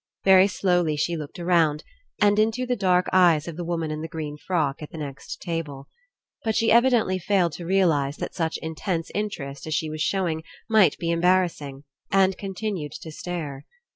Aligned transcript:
Very 0.23 0.47
slowly 0.47 0.95
she 0.97 1.15
looked 1.15 1.37
around, 1.37 1.83
and 2.19 2.39
into 2.39 2.65
the 2.65 2.75
dark 2.75 3.05
eyes 3.13 3.47
of 3.47 3.55
the 3.55 3.63
woman 3.63 3.91
In 3.91 4.01
the 4.01 4.07
green 4.07 4.35
frock 4.35 4.81
at 4.81 4.89
the 4.89 4.97
next 4.97 5.39
table. 5.43 5.89
But 6.43 6.55
she 6.55 6.71
evidently 6.71 7.19
failed 7.19 7.51
to 7.51 7.67
realize 7.67 8.17
that 8.17 8.33
such 8.33 8.57
intense 8.63 9.11
interest 9.13 9.67
as 9.67 9.75
she 9.75 9.91
was 9.91 10.01
showing 10.01 10.41
might 10.67 10.97
be 10.97 11.11
embarrassing, 11.11 11.83
and 12.09 12.35
continued 12.35 12.93
to 12.93 13.11
stare. 13.11 13.67